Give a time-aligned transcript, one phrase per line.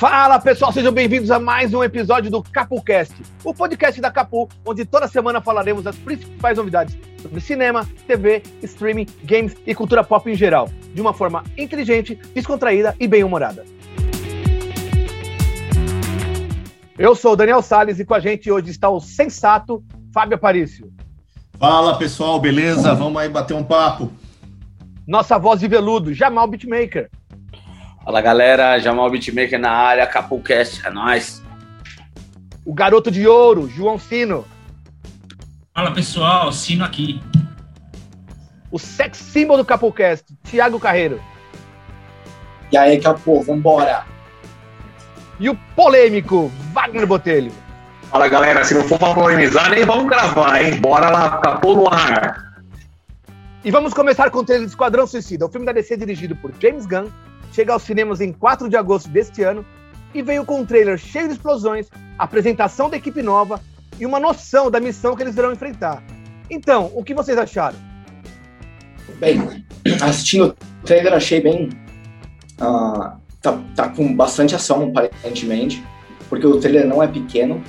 [0.00, 4.86] Fala pessoal, sejam bem-vindos a mais um episódio do CapuCast, o podcast da Capu, onde
[4.86, 10.34] toda semana falaremos as principais novidades sobre cinema, TV, streaming, games e cultura pop em
[10.34, 13.66] geral, de uma forma inteligente, descontraída e bem-humorada.
[16.98, 20.90] Eu sou o Daniel Sales e com a gente hoje está o sensato Fábio Aparício.
[21.58, 22.94] Fala pessoal, beleza?
[22.94, 24.10] Vamos aí bater um papo.
[25.06, 27.10] Nossa voz de veludo, Jamal Beatmaker.
[28.04, 31.42] Fala galera, Jamal Beatmaker na área, Capulcast, é nóis.
[32.64, 34.46] O garoto de ouro, João Sino.
[35.74, 37.22] Fala pessoal, Sino aqui.
[38.70, 41.20] O sex symbol do Capulcast, Thiago Carreiro.
[42.72, 44.04] E aí, Capô, vambora.
[45.38, 47.52] E o polêmico, Wagner Botelho.
[48.10, 50.80] Fala galera, se não for pra polemizar, nem vamos gravar, hein?
[50.80, 52.50] Bora lá, Capô no ar.
[53.64, 56.52] E vamos começar com o trailer de Esquadrão Suicida, o filme da DC dirigido por
[56.60, 57.10] James Gunn,
[57.52, 59.64] chega aos cinemas em 4 de agosto deste ano
[60.14, 63.60] e veio com um trailer cheio de explosões, apresentação da equipe nova
[63.98, 66.02] e uma noção da missão que eles irão enfrentar.
[66.50, 67.76] Então, o que vocês acharam?
[69.18, 69.64] Bem,
[70.02, 71.68] assistindo o trailer achei bem.
[72.60, 75.84] Uh, tá, tá com bastante ação, aparentemente,
[76.28, 77.62] porque o trailer não é pequeno.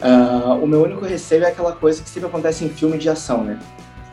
[0.00, 3.44] Uh, o meu único receio é aquela coisa que sempre acontece em filme de ação,
[3.44, 3.58] né?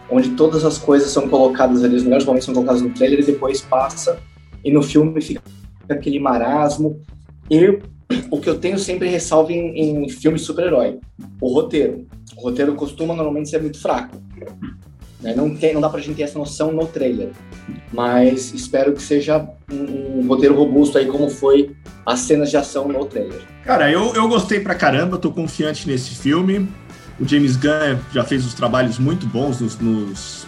[0.10, 3.24] Onde todas as coisas são colocadas ali, os melhores momentos são colocados no trailer e
[3.24, 4.20] depois passa
[4.64, 5.42] e no filme fica
[5.90, 7.02] aquele marasmo.
[7.50, 7.80] E
[8.32, 11.00] o que eu tenho sempre ressalvo em, em filmes super-herói,
[11.42, 12.06] o roteiro.
[12.38, 14.18] O roteiro costuma normalmente ser muito fraco.
[15.22, 15.36] Né?
[15.36, 17.30] Não, tem, não dá pra gente ter essa noção no trailer.
[17.94, 22.88] Mas espero que seja um, um roteiro robusto aí, como foi as cenas de ação
[22.88, 23.42] no trailer.
[23.64, 26.68] Cara, eu, eu gostei pra caramba, tô confiante nesse filme.
[27.20, 30.48] O James Gunn já fez os trabalhos muito bons nos, nos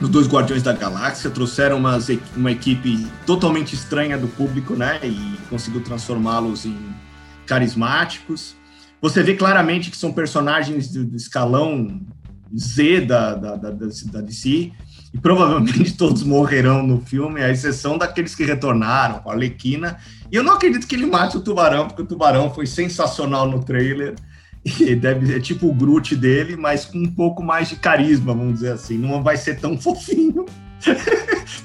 [0.00, 5.00] nos dois Guardiões da Galáxia, trouxeram umas, uma equipe totalmente estranha do público, né?
[5.02, 6.76] E conseguiu transformá-los em
[7.46, 8.54] carismáticos.
[9.00, 12.00] Você vê claramente que são personagens do, escalão
[12.56, 14.72] Z da, da, da, da DC,
[15.12, 19.98] e provavelmente todos morrerão no filme, à exceção daqueles que retornaram, a Arlequina.
[20.30, 23.64] E eu não acredito que ele mate o Tubarão, porque o Tubarão foi sensacional no
[23.64, 24.14] trailer.
[24.80, 28.54] E deve é tipo o Groot dele, mas com um pouco mais de carisma, vamos
[28.54, 28.98] dizer assim.
[28.98, 30.44] Não vai ser tão fofinho.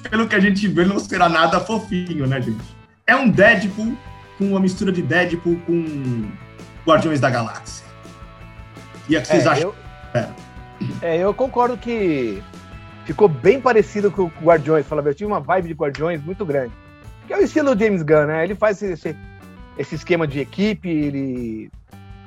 [0.09, 2.64] Pelo que a gente vê, não será nada fofinho, né, gente?
[3.06, 3.96] É um Deadpool
[4.38, 6.25] com uma mistura de Deadpool com
[6.86, 7.86] Guardiões da Galáxia.
[9.09, 9.74] E a que vocês é, acham?
[10.14, 10.20] Eu...
[10.20, 10.30] É.
[11.02, 12.41] é, eu concordo que
[13.06, 14.85] ficou bem parecido com o Guardiões.
[14.85, 16.74] Fala, eu tive uma vibe de Guardiões muito grande.
[17.28, 18.44] Que é o estilo James Gunn, né?
[18.44, 19.16] Ele faz esse,
[19.78, 21.72] esse esquema de equipe, ele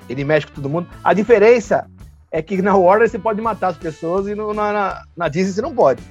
[0.09, 0.89] ele mexe com todo mundo.
[1.03, 1.87] A diferença
[2.31, 5.63] é que na Warner você pode matar as pessoas e no, na, na, Disney você
[5.63, 6.03] não pode.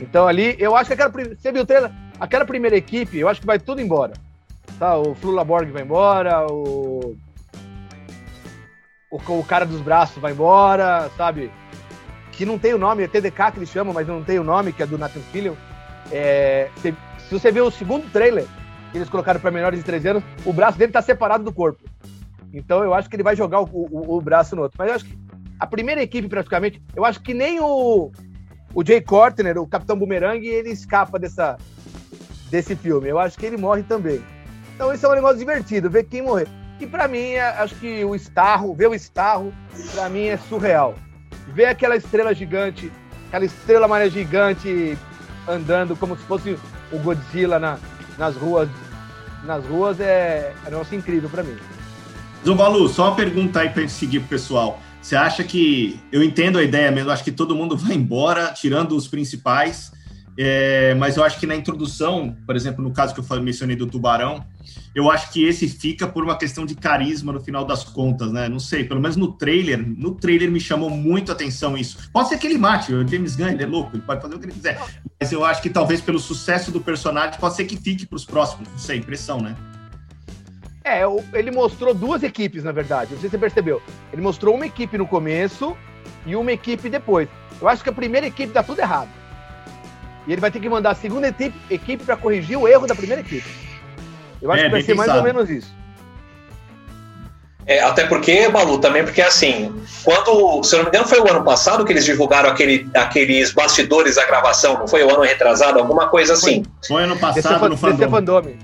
[0.00, 1.10] Então ali, eu acho que aquela.
[1.10, 1.90] Você viu o trailer?
[2.20, 4.12] Aquela primeira equipe, eu acho que vai tudo embora.
[4.78, 4.96] Tá?
[4.96, 7.16] O Flula Borg vai embora, o,
[9.10, 9.16] o.
[9.16, 11.50] O cara dos braços vai embora, sabe?
[12.32, 14.72] Que não tem o nome, é TDK que eles chamam, mas não tem o nome,
[14.72, 15.54] que é do Nathan Fillion.
[16.10, 16.94] É, se,
[17.28, 18.46] se você ver o segundo trailer
[18.90, 21.82] que eles colocaram para menores de 13 anos, o braço dele tá separado do corpo.
[22.52, 24.76] Então eu acho que ele vai jogar o, o, o, braço no outro.
[24.78, 25.18] Mas eu acho que
[25.58, 28.10] a primeira equipe, praticamente, eu acho que nem o,
[28.74, 31.56] o Jay Cortner, o Capitão Boomerang, ele escapa dessa,
[32.50, 33.08] desse filme.
[33.08, 34.22] Eu acho que ele morre também.
[34.74, 36.48] Então isso é um negócio divertido, ver quem morrer.
[36.80, 39.52] E para mim, é, acho que o Starro, ver o Starro,
[39.94, 40.94] para mim é surreal.
[41.48, 42.90] Ver aquela estrela gigante,
[43.28, 44.98] aquela estrela maria gigante
[45.48, 46.58] andando como se fosse
[46.90, 47.78] o Godzilla na,
[48.18, 48.68] nas ruas,
[49.44, 51.56] nas ruas é, é um negócio incrível para mim.
[52.44, 54.80] Zubalu, só uma pergunta aí para seguir pessoal.
[55.00, 55.98] Você acha que.
[56.10, 59.92] Eu entendo a ideia mesmo, acho que todo mundo vai embora, tirando os principais.
[60.36, 63.86] É, mas eu acho que na introdução, por exemplo, no caso que eu mencionei do
[63.86, 64.42] Tubarão,
[64.94, 68.48] eu acho que esse fica por uma questão de carisma no final das contas, né?
[68.48, 72.10] Não sei, pelo menos no trailer, no trailer me chamou muito a atenção isso.
[72.10, 74.38] Pode ser que ele mate, o James Gunn, ele é louco, ele pode fazer o
[74.38, 74.80] que ele quiser.
[75.20, 78.24] Mas eu acho que talvez pelo sucesso do personagem, pode ser que fique para os
[78.24, 79.54] próximos, não sei, impressão, né?
[80.84, 81.02] É,
[81.32, 83.12] ele mostrou duas equipes, na verdade.
[83.12, 83.80] Não sei se você percebeu.
[84.12, 85.76] Ele mostrou uma equipe no começo
[86.26, 87.28] e uma equipe depois.
[87.60, 89.08] Eu acho que a primeira equipe dá tudo errado.
[90.26, 92.94] E ele vai ter que mandar a segunda equipe, equipe para corrigir o erro da
[92.94, 93.48] primeira equipe.
[94.40, 95.72] Eu acho é, que vai ser mais ou menos isso.
[97.64, 101.30] É, até porque, Balu, também porque assim, quando, se eu não me engano, foi o
[101.30, 105.78] ano passado que eles divulgaram aquele, aqueles bastidores da gravação, não foi o ano retrasado,
[105.78, 106.64] alguma coisa assim.
[106.84, 108.58] Foi, foi ano passado no Fandome.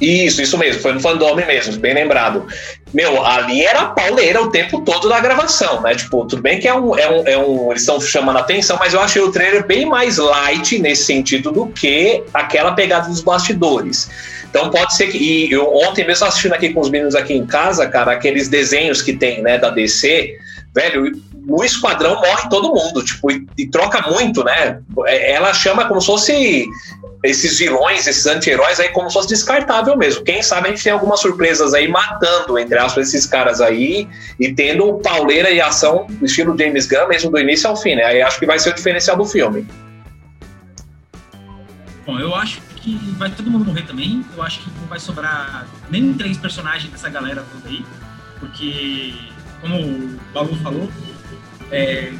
[0.00, 2.46] Isso, isso mesmo, foi no fandom mesmo, bem lembrado.
[2.92, 5.94] Meu, ali era pauleira o tempo todo da gravação, né?
[5.94, 6.98] Tipo, tudo bem que é um.
[6.98, 10.18] É um, é um eles estão chamando atenção, mas eu achei o trailer bem mais
[10.18, 14.10] light nesse sentido do que aquela pegada dos bastidores.
[14.50, 15.18] Então pode ser que.
[15.18, 19.00] E eu, ontem mesmo assistindo aqui com os meninos aqui em casa, cara, aqueles desenhos
[19.00, 20.38] que tem, né, da DC,
[20.74, 21.12] velho,
[21.46, 24.80] no esquadrão morre todo mundo, tipo, e, e, troca muito, né?
[25.06, 26.66] É, ela chama como se fosse
[27.22, 30.24] esses vilões, esses anti-heróis aí, como se fosse descartável mesmo.
[30.24, 34.08] Quem sabe a gente tem algumas surpresas aí matando, entre aspas, esses caras aí
[34.38, 38.04] e tendo pauleira e ação estilo James Gunn, mesmo do início ao fim, né?
[38.04, 39.66] Aí acho que vai ser o diferencial do filme.
[42.06, 44.24] Bom, eu acho que vai todo mundo morrer também.
[44.36, 47.84] Eu acho que não vai sobrar nem três personagens dessa galera toda aí,
[48.38, 49.14] porque,
[49.62, 50.88] como o Balu falou,
[51.74, 52.12] é,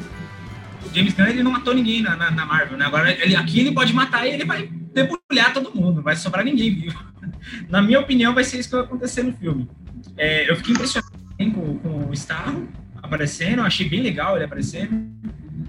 [0.85, 2.85] o James Gunn ele não matou ninguém na, na, na Marvel, né?
[2.85, 6.45] Agora ele, aqui ele pode matar e ele vai debulhar todo mundo, não vai sobrar
[6.45, 6.99] ninguém vivo.
[7.69, 9.69] na minha opinião, vai ser isso que vai acontecer no filme.
[10.17, 11.13] É, eu fiquei impressionado
[11.55, 12.69] com, com, o Starro
[13.03, 15.09] aparecendo, achei bem legal ele aparecendo.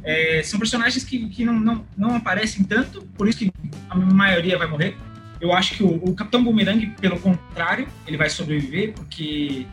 [0.04, 3.52] É, são personagens que, que não, não, não aparecem tanto, por isso que
[3.90, 4.96] a maioria vai morrer.
[5.42, 9.66] Eu acho que o, o Capitão Boomerang, pelo contrário, ele vai sobreviver, porque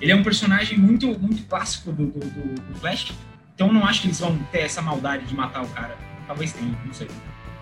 [0.00, 3.12] ele é um personagem muito, muito clássico do, do, do Flash.
[3.58, 5.96] Então eu não acho que eles vão ter essa maldade de matar o cara.
[6.28, 7.08] Talvez tenha, não sei.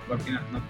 [0.04, 0.60] Agora tem na, na...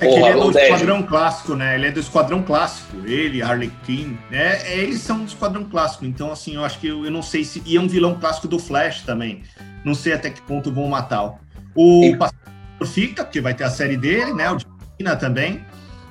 [0.00, 1.76] É que ele é do Esquadrão Clássico, né?
[1.76, 2.96] Ele é do Esquadrão Clássico.
[3.06, 4.68] Ele, Harley Quinn, né?
[4.68, 6.04] Eles são do Esquadrão Clássico.
[6.04, 7.62] Então, assim, eu acho que eu, eu não sei se.
[7.64, 9.44] E é um vilão clássico do Flash também.
[9.84, 11.38] Não sei até que ponto vão matar.
[11.72, 12.16] O e...
[12.16, 12.40] Pastor
[12.84, 14.50] fica, porque vai ter a série dele, né?
[14.50, 15.64] O de Arlequina também.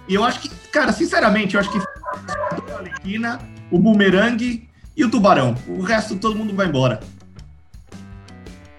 [0.07, 5.11] E eu acho que, cara, sinceramente, eu acho que a Arlequina, o Boomerang e o
[5.11, 5.53] Tubarão.
[5.67, 7.01] O resto todo mundo vai embora.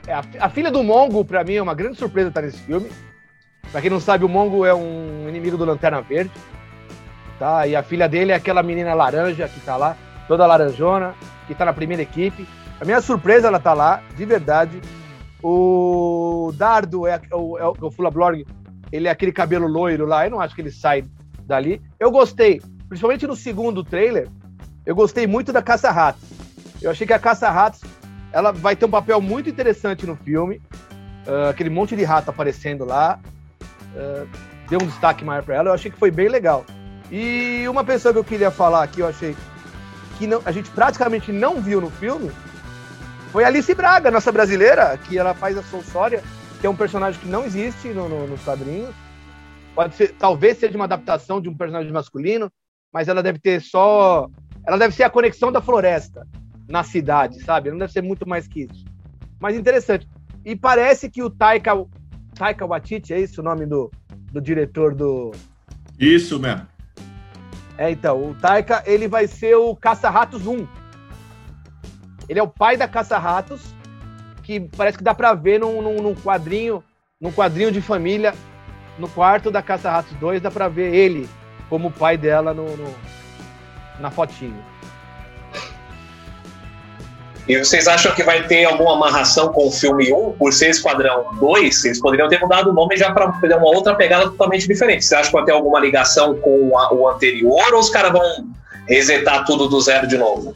[0.06, 2.90] É, a, a, filha do Mongo, para mim, é uma grande surpresa estar nesse filme.
[3.70, 6.32] Pra quem não sabe, o Mongo é um inimigo do Lanterna Verde.
[7.38, 7.66] Tá?
[7.66, 9.96] E a filha dele é aquela menina laranja que tá lá,
[10.28, 11.14] toda laranjona,
[11.46, 12.46] que tá na primeira equipe.
[12.80, 14.80] A minha surpresa, ela tá lá, de verdade.
[15.42, 18.44] O Dardo é, o, é o Fula Blorg,
[18.92, 21.04] ele é aquele cabelo loiro lá, eu não acho que ele sai
[21.44, 21.80] dali.
[21.98, 24.28] Eu gostei, principalmente no segundo trailer,
[24.84, 26.22] eu gostei muito da Caça-Ratos.
[26.80, 27.80] Eu achei que a Caça-Ratos
[28.32, 30.60] ela vai ter um papel muito interessante no filme.
[31.26, 33.20] Uh, aquele monte de rato aparecendo lá.
[33.94, 34.28] Uh,
[34.68, 35.68] deu um destaque maior para ela.
[35.68, 36.64] Eu achei que foi bem legal.
[37.10, 39.36] E uma pessoa que eu queria falar aqui, eu achei
[40.18, 42.32] que não, a gente praticamente não viu no filme,
[43.30, 46.22] foi Alice Braga, nossa brasileira, que ela faz a Solsória,
[46.60, 48.94] que é um personagem que não existe no, no, nos quadrinhos.
[49.74, 52.50] Pode ser, talvez seja uma adaptação de um personagem masculino,
[52.92, 54.28] mas ela deve ter só.
[54.66, 56.26] Ela deve ser a conexão da floresta
[56.68, 57.70] na cidade, sabe?
[57.70, 58.84] Não deve ser muito mais que isso.
[59.40, 60.08] Mas interessante.
[60.44, 61.72] E parece que o Taika,
[62.34, 63.90] Taika Waititi, é isso o nome do,
[64.32, 65.32] do diretor do...
[65.98, 66.66] Isso mesmo.
[67.78, 70.66] É, então, o Taika, ele vai ser o Caça-Ratos 1.
[72.28, 73.74] Ele é o pai da Caça-Ratos,
[74.42, 76.82] que parece que dá pra ver num, num, num, quadrinho,
[77.20, 78.34] num quadrinho de família,
[78.98, 81.28] no quarto da Caça-Ratos 2, dá pra ver ele
[81.68, 82.94] como o pai dela no, no
[83.98, 84.71] na fotinho.
[87.48, 91.26] E vocês acham que vai ter alguma amarração com o filme 1 por ser Esquadrão
[91.40, 91.84] 2?
[91.84, 95.04] Eles poderiam ter mudado o nome já para dar uma outra pegada totalmente diferente.
[95.04, 98.22] Você acha que vai ter alguma ligação com a, o anterior ou os caras vão
[98.86, 100.54] resetar tudo do zero de novo?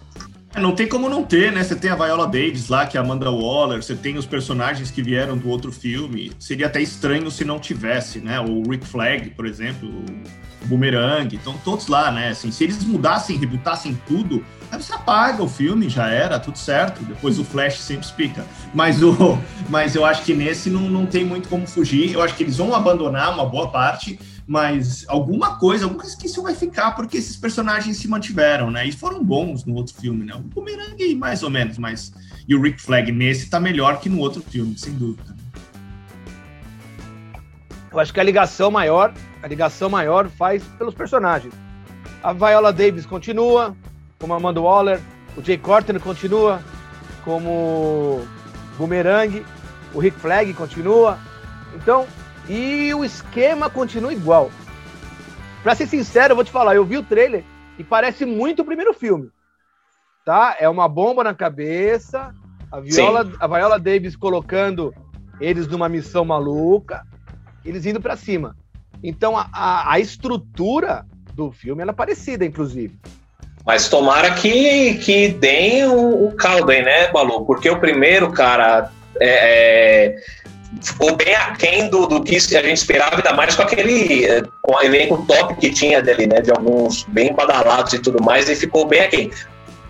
[0.57, 1.63] É, não tem como não ter, né?
[1.63, 4.91] Você tem a Viola Davis lá, que é a Amanda Waller, você tem os personagens
[4.91, 6.33] que vieram do outro filme.
[6.39, 8.41] Seria até estranho se não tivesse, né?
[8.41, 12.31] O Rick Flag, por exemplo, o Boomerang, estão todos lá, né?
[12.31, 17.03] Assim, se eles mudassem, rebutassem tudo, Aí você apaga o filme, já era, tudo certo.
[17.05, 18.45] Depois o Flash sempre explica.
[18.75, 19.39] Mas, o,
[19.69, 22.13] mas eu acho que nesse não, não tem muito como fugir.
[22.13, 26.55] Eu acho que eles vão abandonar uma boa parte, mas alguma coisa, alguma resquício vai
[26.55, 28.87] ficar, porque esses personagens se mantiveram, né?
[28.87, 30.35] E foram bons no outro filme, né?
[30.35, 32.13] O Boomerang, mais ou menos, mas.
[32.47, 35.35] E o Rick Flag nesse tá melhor que no outro filme, sem dúvida.
[37.91, 39.13] Eu acho que a ligação maior,
[39.43, 41.53] a ligação maior faz pelos personagens.
[42.23, 43.77] A Viola Davis continua,
[44.19, 45.01] como Amanda Waller,
[45.37, 46.63] o Jay Corten continua
[47.25, 48.25] como
[48.79, 49.45] Boomerang,
[49.93, 51.19] o Rick Flag continua.
[51.75, 52.07] Então,
[52.49, 54.51] e o esquema continua igual.
[55.63, 57.45] Pra ser sincero, eu vou te falar, eu vi o trailer
[57.79, 59.29] e parece muito o primeiro filme.
[60.25, 60.57] Tá?
[60.59, 62.33] É uma bomba na cabeça,
[62.71, 64.95] a Viola, a Viola Davis colocando
[65.41, 67.05] eles numa missão maluca,
[67.65, 68.57] eles indo para cima.
[69.03, 72.99] Então a, a, a, estrutura do filme é parecida, inclusive.
[73.65, 77.45] Mas tomara que, que deem o, o caldo aí, né, Balu?
[77.45, 80.17] Porque o primeiro, cara, é, é,
[80.83, 84.27] ficou bem aquém do, do que a gente esperava, ainda mais com aquele
[84.63, 86.41] com o elenco top que tinha dele, né?
[86.41, 89.31] De alguns bem badalados e tudo mais, e ficou bem aquém.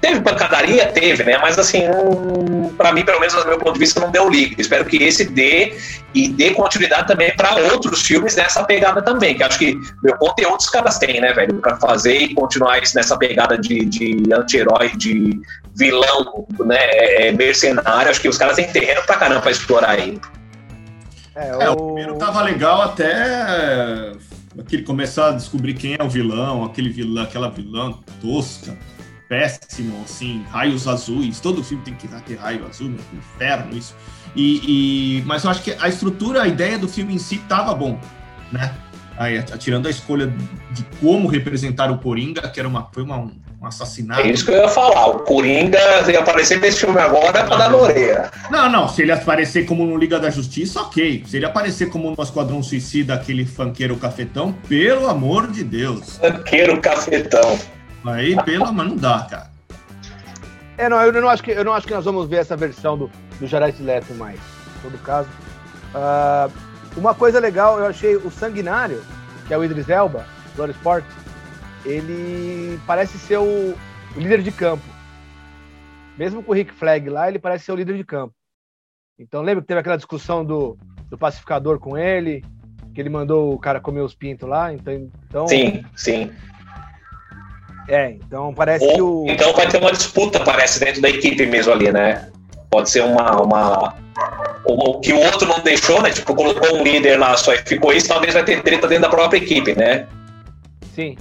[0.00, 0.86] Teve pancadaria?
[0.86, 1.38] Teve, né?
[1.38, 4.54] Mas assim, um, para mim, pelo menos do meu ponto de vista, não deu liga.
[4.60, 5.74] Espero que esse dê
[6.14, 9.34] e dê continuidade também para outros filmes nessa pegada também.
[9.34, 11.54] Que acho que meu conteúdo os caras têm, né, velho?
[11.54, 15.40] Para fazer e continuar isso nessa pegada de, de anti-herói, de
[15.74, 16.78] vilão, né?
[17.26, 18.10] é, mercenário.
[18.10, 20.20] Acho que os caras têm terreno pra caramba pra explorar aí.
[21.36, 21.62] É, o...
[21.62, 24.12] É, o primeiro tava legal até
[24.58, 28.76] aquele começar a descobrir quem é o vilão, aquele vilão, aquela vilã tosca
[29.28, 31.40] péssimo, assim, raios azuis.
[31.40, 33.94] Todo filme tem que ter raio azul, meu, inferno isso.
[34.34, 37.74] E, e, mas eu acho que a estrutura, a ideia do filme em si tava
[37.74, 37.98] bom,
[38.52, 38.74] né?
[39.16, 40.32] Aí, tirando a escolha
[40.70, 44.20] de como representar o Coringa, que era uma, foi uma, um assassinato.
[44.20, 45.06] É isso que eu ia falar.
[45.06, 45.78] O Coringa
[46.10, 48.30] ia aparecer nesse filme agora para dar orelha.
[48.50, 48.88] Não, não.
[48.88, 51.24] Se ele aparecer como no Liga da Justiça, ok.
[51.26, 56.18] Se ele aparecer como no Esquadrão Suicida, aquele fanqueiro cafetão, pelo amor de Deus.
[56.18, 57.58] Fanqueiro cafetão.
[58.04, 59.50] Aí, pelo mas não dá, cara.
[60.78, 62.98] É, não, eu não acho que, eu não acho que nós vamos ver essa versão
[62.98, 64.38] do, do Jared Leto mais.
[64.38, 65.28] Em todo caso.
[65.94, 66.52] Uh,
[66.96, 69.02] uma coisa legal, eu achei o Sanguinário,
[69.46, 71.04] que é o Idris Elba, do Sport,
[71.84, 73.74] ele parece ser o,
[74.16, 74.84] o, líder de campo.
[76.16, 78.34] Mesmo com o Rick Flag lá, ele parece ser o líder de campo.
[79.18, 82.42] Então lembra que teve aquela discussão do, do pacificador com ele,
[82.94, 85.10] que ele mandou o cara comer os pintos lá, então...
[85.28, 86.32] então sim, sim.
[87.88, 89.24] É, então parece Ou, que o.
[89.28, 92.30] Então vai ter uma disputa, parece, dentro da equipe mesmo ali, né?
[92.68, 93.40] Pode ser uma.
[93.40, 93.94] uma...
[94.68, 96.10] O que o outro não deixou, né?
[96.10, 99.08] Tipo, colocou um líder lá só e ficou isso, talvez vai ter treta dentro da
[99.08, 100.06] própria equipe, né?
[100.94, 101.16] Sim.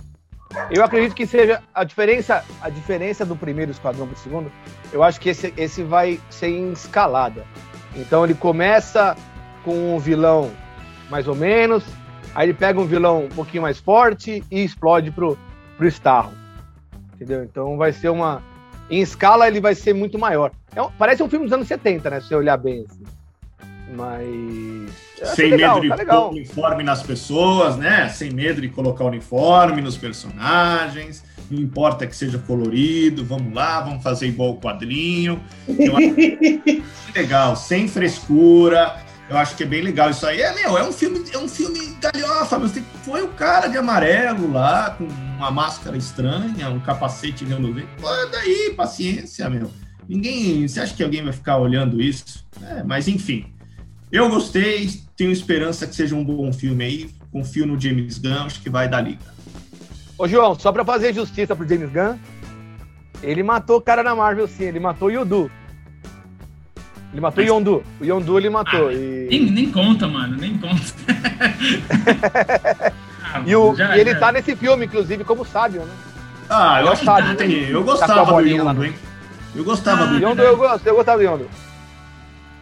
[0.71, 4.51] Eu acredito que seja a diferença, a diferença do primeiro esquadrão para o segundo.
[4.91, 7.45] Eu acho que esse, esse vai ser em escalada.
[7.95, 9.15] Então ele começa
[9.63, 10.51] com um vilão
[11.09, 11.83] mais ou menos,
[12.33, 15.37] aí ele pega um vilão um pouquinho mais forte e explode pro,
[15.77, 16.45] pro Starro
[17.15, 17.43] entendeu?
[17.43, 18.41] Então vai ser uma.
[18.89, 20.51] Em escala, ele vai ser muito maior.
[20.75, 22.19] É parece um filme dos anos 70, né?
[22.19, 23.03] Se você olhar bem assim.
[23.93, 25.35] Mas.
[25.35, 28.09] Sem legal, medo de tá pôr uniforme nas pessoas, né?
[28.09, 31.23] Sem medo de colocar uniforme nos personagens.
[31.49, 35.39] Não importa que seja colorido, vamos lá, vamos fazer igual o quadrinho.
[35.67, 36.15] Eu acho
[37.15, 39.03] legal, sem frescura.
[39.29, 40.41] Eu acho que é bem legal isso aí.
[40.41, 42.69] É, meu, é um filme, é um filme galhofa, meu.
[43.03, 47.87] Foi o cara de amarelo lá, com uma máscara estranha, um capacete reluzente.
[47.99, 49.71] Pô, daí, paciência, meu.
[50.07, 50.67] Ninguém.
[50.67, 52.45] Você acha que alguém vai ficar olhando isso?
[52.61, 53.51] É, mas enfim.
[54.15, 57.09] Eu gostei, tenho esperança que seja um bom filme aí.
[57.33, 59.19] Confio no James Gunn, acho que vai dar liga.
[60.17, 62.17] Ô, João, só pra fazer justiça pro James Gunn,
[63.21, 64.63] ele matou o cara na Marvel, sim.
[64.63, 65.51] Ele matou o Yudu.
[67.11, 67.51] Ele matou Mas...
[67.51, 67.83] o Yondu.
[67.99, 68.87] O Yondu ele matou.
[68.87, 69.27] Ah, e...
[69.29, 70.81] nem, nem conta, mano, nem conta.
[73.33, 74.19] ah, e, o, já, e ele já.
[74.19, 75.93] tá nesse filme, inclusive, como sábio, né?
[76.49, 77.67] Ah, eu, acho sábio, que né?
[77.69, 78.95] eu gostava do Yondu, hein?
[79.53, 80.41] Eu gostava ah, do Yondu.
[80.41, 81.64] Eu, gosto, eu gostava do Yondu.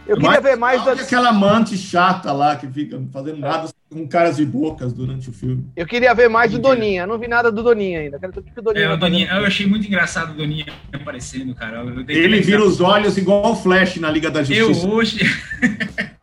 [0.06, 0.84] Eu queria ver mais.
[0.84, 0.92] Da...
[0.92, 5.66] Aquela amante chata lá que fica fazendo nada com caras e bocas durante o filme.
[5.74, 7.06] Eu queria ver mais do Doninha.
[7.06, 8.18] Não vi nada do Doninha ainda.
[8.18, 8.84] Quero que o Doninha.
[8.84, 11.82] É, o Doninha eu achei muito engraçado o Doninha aparecendo, cara.
[12.08, 14.86] Ele vira os olhos igual o Flash na Liga da Justiça.
[14.86, 15.20] Eu hoje.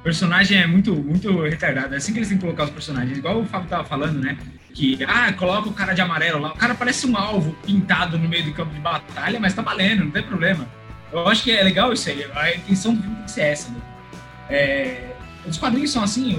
[0.00, 1.92] o personagem é muito, muito retardado.
[1.92, 3.18] É assim que eles têm que colocar os personagens.
[3.18, 4.38] Igual o Fábio tava falando, né?
[4.74, 6.52] Que, ah, coloca o cara de amarelo lá.
[6.52, 10.04] O cara parece um alvo pintado no meio do campo de batalha, mas tá valendo,
[10.04, 10.66] não tem problema.
[11.12, 12.24] Eu acho que é legal isso aí.
[12.34, 13.70] A intenção do filme tem que ser essa.
[13.70, 13.80] Né?
[14.48, 16.36] É, os quadrinhos são assim,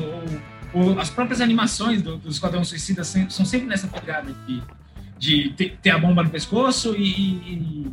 [0.73, 4.63] o, o, as próprias animações do, do Esquadrão Suicida são sempre nessa pegada de,
[5.17, 7.91] de ter, ter, a bomba no pescoço e, e,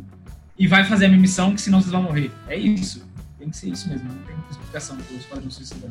[0.57, 2.31] e, vai fazer a minha missão, que senão vocês vão morrer.
[2.47, 3.07] É isso.
[3.37, 4.07] Tem que ser isso mesmo.
[4.07, 5.87] Não tem muita explicação do Esquadrão Suicida.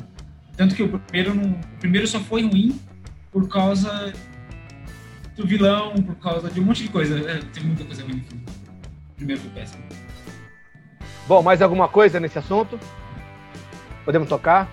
[0.55, 2.79] Tanto que o primeiro, não, o primeiro só foi ruim
[3.31, 4.13] por causa
[5.39, 7.17] do vilão, por causa de um monte de coisa.
[7.17, 8.45] É, tem muita coisa ruim no filme.
[9.15, 9.83] Primeiro foi péssimo.
[11.27, 12.77] Bom, mais alguma coisa nesse assunto?
[14.03, 14.69] Podemos tocar?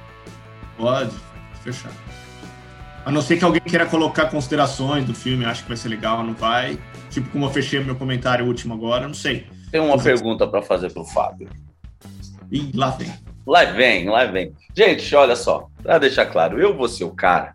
[0.77, 1.15] Pode,
[1.63, 1.93] fechar.
[3.05, 6.25] A não ser que alguém queira colocar considerações do filme, acho que vai ser legal,
[6.25, 6.79] não vai.
[7.11, 9.47] Tipo, como eu fechei meu comentário último agora, não sei.
[9.71, 11.49] Tem uma pergunta para fazer pro Fábio.
[12.51, 13.13] Ih, lá vem.
[13.47, 14.53] Lá vem, lá vem.
[14.75, 17.55] Gente, olha só, para deixar claro, eu vou ser o cara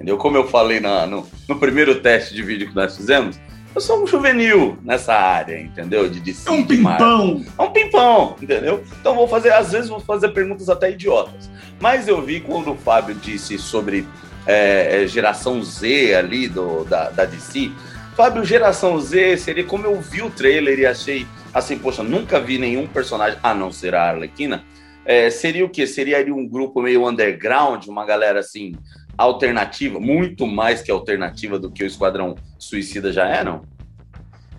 [0.00, 0.16] entendeu?
[0.16, 3.38] Como eu falei na, no, no, primeiro teste de vídeo que nós fizemos,
[3.74, 6.08] eu sou um juvenil nessa área, entendeu?
[6.08, 7.44] De DC, é um pimpão.
[7.58, 8.82] É um pimpão, entendeu?
[8.98, 11.50] Então vou fazer, às vezes vou fazer perguntas até idiotas.
[11.78, 14.08] Mas eu vi quando o Fábio disse sobre
[14.46, 17.70] é, é geração Z ali do, da, da DC.
[18.16, 22.58] Fábio, geração Z seria como eu vi o trailer e achei assim, poxa, nunca vi
[22.58, 24.64] nenhum personagem, a não ser a Arlequina,
[25.04, 25.86] é, seria o quê?
[25.86, 28.74] Seria ali um grupo meio underground, uma galera assim,
[29.22, 33.62] alternativa, muito mais que alternativa do que o Esquadrão Suicida já é, não?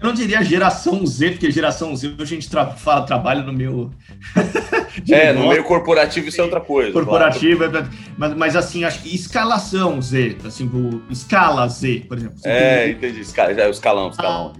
[0.01, 3.91] Eu não diria geração Z, porque geração Z a gente tra fala trabalho no meu.
[5.07, 6.91] é, no meio corporativo isso é outra coisa.
[6.91, 7.87] Corporativo, claro.
[8.17, 10.69] mas, mas assim, acho que escalação Z, assim,
[11.07, 12.35] escala Z, por exemplo.
[12.43, 13.19] É, entendi.
[13.19, 14.53] Escala, é o escalão, escalão.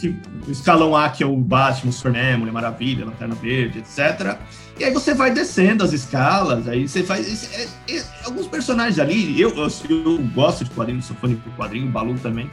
[0.00, 4.38] Que, o escalão A, que é o Batman, o Superman, Mulher Maravilha, Lanterna Verde, etc.
[4.78, 7.52] E aí você vai descendo as escalas, aí você faz.
[7.52, 11.88] É, é, alguns personagens ali, eu, eu, eu gosto de quadrinhos, sou fã de quadrinho,
[11.88, 12.48] o Balu também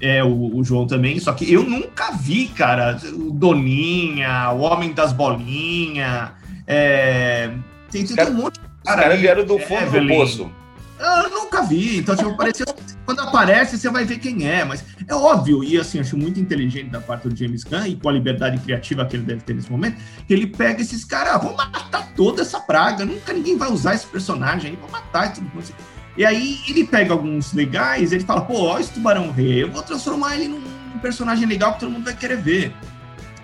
[0.00, 4.92] é, o, o, João também, só que eu nunca vi, cara, o Doninha, o Homem
[4.92, 6.30] das Bolinhas,
[6.66, 7.50] é,
[7.90, 8.96] tem, tem, cara, um monte de cara.
[8.96, 10.08] Os caras vieram do fundo Evelyn.
[10.08, 10.52] do poço.
[10.98, 12.66] Eu nunca vi, então tipo, apareceu,
[13.04, 16.90] quando aparece você vai ver quem é, mas é óbvio, e assim, acho muito inteligente
[16.90, 19.70] da parte do James Gunn, e com a liberdade criativa que ele deve ter nesse
[19.70, 23.70] momento, que ele pega esses caras, ah, vamos matar toda essa praga, nunca ninguém vai
[23.70, 25.72] usar esse personagem aí, vou matar e tudo mais.
[26.16, 29.82] E aí ele pega alguns legais, ele fala, pô, olha esse tubarão rei, eu vou
[29.84, 32.74] transformar ele num personagem legal que todo mundo vai querer ver.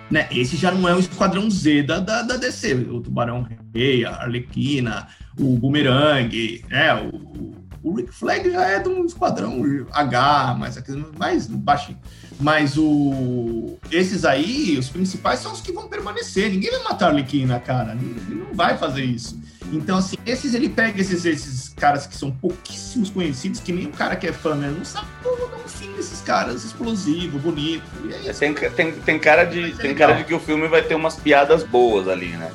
[0.09, 0.27] Né?
[0.31, 4.11] Esse já não é o Esquadrão Z da, da, da DC, o Tubarão Rei, a
[4.11, 5.07] Arlequina,
[5.39, 6.93] o Boomerang, né?
[6.95, 10.81] o, o Rick Flag já é de um Esquadrão H, mas
[11.17, 11.99] mais baixinho.
[12.39, 16.49] Mas o, esses aí, os principais, são os que vão permanecer.
[16.49, 17.93] Ninguém vai matar a Arlequina, cara.
[17.93, 19.39] Ele não vai fazer isso.
[19.71, 23.91] Então, assim, esses ele pega esses, esses caras que são pouquíssimos conhecidos, que nem o
[23.91, 27.83] cara que é fã mesmo não sabe como dar um fim desses caras, explosivo, bonito.
[28.25, 31.15] É tem, tem, tem, cara de, tem cara de que o filme vai ter umas
[31.15, 32.51] piadas boas ali, né?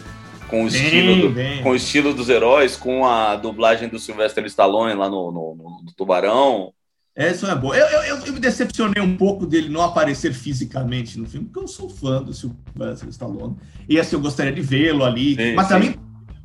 [0.49, 1.63] Com o, estilo do, bem.
[1.63, 5.93] com o estilo dos heróis, com a dublagem do Sylvester Stallone lá no, no, no
[5.97, 6.73] Tubarão.
[7.15, 7.77] Essa é boa.
[7.77, 11.69] Eu, eu, eu, me decepcionei um pouco dele não aparecer fisicamente no filme, porque eu
[11.69, 13.57] sou fã do Sylvester Stallone.
[13.89, 15.35] E assim, eu gostaria de vê-lo ali.
[15.35, 15.97] Sim, mas também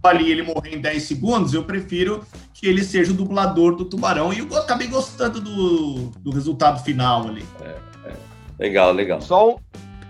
[0.07, 4.31] ali ele morrer em 10 segundos, eu prefiro que ele seja o dublador do Tubarão.
[4.31, 7.45] E eu acabei gostando do, do resultado final ali.
[7.61, 8.13] É, é.
[8.59, 9.21] Legal, legal.
[9.21, 9.57] Só,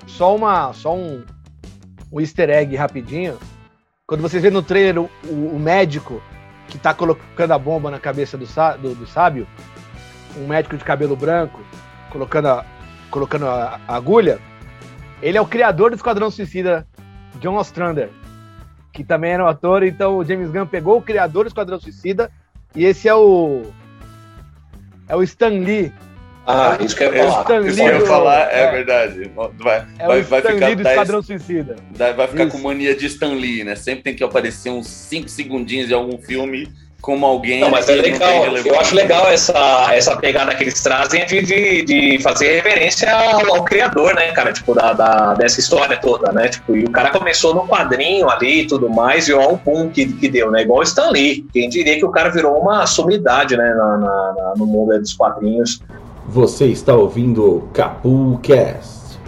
[0.05, 1.23] só, uma, só um,
[2.11, 3.37] um easter egg rapidinho.
[4.07, 6.21] Quando vocês vê no trailer o, o, o médico
[6.67, 8.45] que tá colocando a bomba na cabeça do,
[8.81, 9.47] do, do, sábio,
[10.37, 11.61] um médico de cabelo branco,
[12.09, 12.65] colocando a,
[13.09, 14.39] colocando a, a agulha,
[15.21, 16.87] ele é o criador do Esquadrão Suicida,
[17.39, 18.09] John Ostrander
[18.95, 22.31] que também era um ator, então o James Gunn pegou o criador do Esquadrão Suicida
[22.73, 23.63] e esse é o
[25.07, 25.91] é o Stan Lee.
[26.47, 27.61] Ah, isso que eu ia falar.
[27.65, 29.31] Isso que eu ia falar, é, é, verdade.
[29.57, 31.75] Vai, é vai, o vai Stan ficar Lee do Esquadrão Suicida.
[32.15, 32.57] Vai ficar isso.
[32.57, 33.75] com mania de Stan Lee, né?
[33.75, 36.71] Sempre tem que aparecer uns 5 segundinhos de algum filme
[37.05, 37.61] como alguém.
[37.61, 38.47] Não, mas é legal.
[38.65, 43.57] Eu acho legal essa, essa pegada que eles trazem de, de, de fazer reverência ao,
[43.57, 44.51] ao, criador, né, cara?
[44.51, 46.47] Tipo, da, da, dessa história toda, né?
[46.47, 49.89] Tipo, e o cara começou no quadrinho ali e tudo mais, e olha o boom
[49.89, 50.63] que, que deu, né?
[50.63, 51.45] Igual o Stan Lee.
[51.53, 55.13] Quem diria que o cara virou uma sumidade, né, na, na, na no mundo dos
[55.13, 55.79] quadrinhos.
[56.27, 59.19] Você está ouvindo o Capu Cast.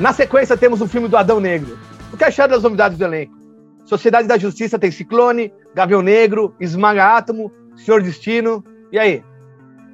[0.00, 1.89] Na sequência, temos o filme do Adão Negro
[2.20, 3.32] que acharam das novidades do elenco?
[3.86, 8.62] Sociedade da Justiça tem Ciclone, Gavião Negro, Esmaga Átomo, Senhor Destino.
[8.92, 9.24] E aí?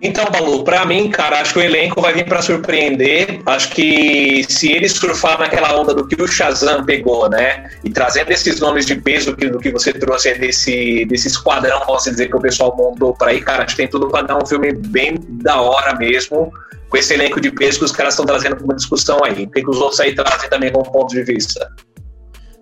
[0.02, 3.40] Então, Balu, para mim, cara, acho que o elenco vai vir para surpreender.
[3.46, 7.70] Acho que se eles surfar naquela onda do que o Shazam pegou, né?
[7.84, 12.10] E trazendo esses nomes de peso que, do que você trouxe desse, desse esquadrão, posso
[12.10, 14.44] dizer, que o pessoal montou para aí, cara, acho que tem tudo para dar um
[14.44, 16.52] filme bem da hora mesmo,
[16.90, 19.44] com esse elenco de peso que os caras estão trazendo para uma discussão aí.
[19.44, 21.66] O que, que os outros aí trazem também como ponto de vista?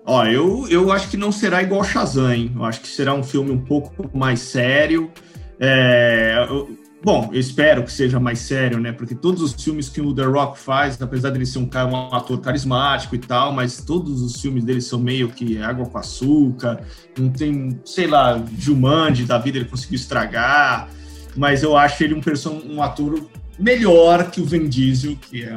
[0.06, 2.52] Ó, eu, eu acho que não será igual Shazam, hein?
[2.54, 5.10] Eu acho que será um filme um pouco mais sério.
[5.58, 8.92] É, eu, bom, eu espero que seja mais sério, né?
[8.92, 12.14] Porque todos os filmes que o The Rock faz, apesar dele ser um, cara, um
[12.14, 16.80] ator carismático e tal, mas todos os filmes dele são meio que água com açúcar.
[17.18, 20.90] Não tem, sei lá, Jumanji da vida ele conseguiu estragar.
[21.34, 23.26] Mas eu acho ele um, person um ator
[23.58, 25.56] melhor que o Vin Diesel, que é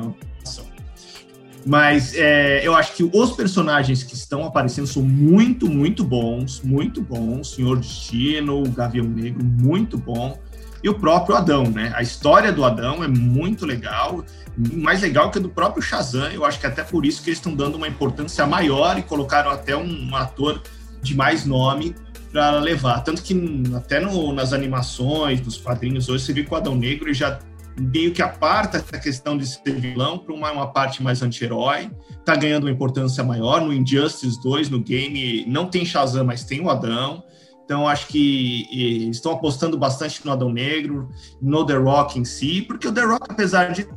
[1.68, 7.02] mas é, eu acho que os personagens que estão aparecendo são muito, muito bons, muito
[7.02, 7.56] bons.
[7.56, 10.40] Senhor Destino, o Gavião Negro, muito bom.
[10.82, 11.92] E o próprio Adão, né?
[11.94, 14.24] A história do Adão é muito legal,
[14.58, 16.32] mais legal que a do próprio Shazam.
[16.32, 19.52] Eu acho que até por isso que eles estão dando uma importância maior e colocaram
[19.52, 20.62] até um, um ator
[21.02, 21.94] de mais nome
[22.32, 23.02] para levar.
[23.02, 23.36] Tanto que
[23.76, 27.40] até no, nas animações, nos quadrinhos, hoje você viu que o Adão Negro já
[27.80, 31.92] meio que aparta essa questão de ser vilão para uma, uma parte mais anti-herói,
[32.26, 33.62] tá ganhando uma importância maior.
[33.62, 37.24] No Injustice 2, no game, não tem Shazam, mas tem o Adão.
[37.64, 41.10] Então, acho que e, estão apostando bastante no Adão Negro,
[41.42, 43.88] no The Rock em si, porque o The Rock, apesar de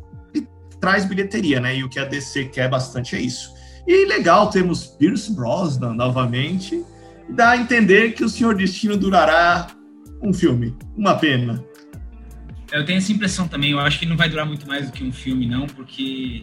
[0.80, 1.76] traz bilheteria, né?
[1.76, 3.52] E o que a DC quer bastante é isso.
[3.86, 6.82] E legal, temos Pierce Brosnan novamente.
[7.28, 9.68] Dá a entender que o Senhor Destino durará
[10.22, 10.74] um filme.
[10.96, 11.64] Uma pena.
[12.72, 13.70] Eu tenho essa impressão também.
[13.72, 16.42] Eu acho que não vai durar muito mais do que um filme, não, porque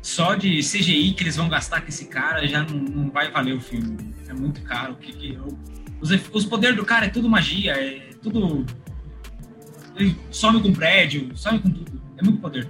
[0.00, 3.54] só de CGI que eles vão gastar com esse cara já não, não vai valer
[3.54, 4.14] o filme.
[4.28, 4.96] É muito caro.
[4.96, 5.46] Que, que, eu,
[6.00, 8.64] os, os poderes do cara é tudo magia, é tudo.
[9.96, 12.00] Ele some com prédio, some com tudo.
[12.18, 12.68] É muito poder.